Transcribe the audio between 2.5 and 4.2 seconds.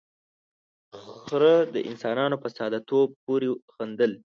ساده توب پورې خندل.